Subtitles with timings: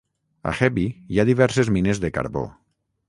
[0.51, 2.47] A Hebi hi ha diverses mines de carbó.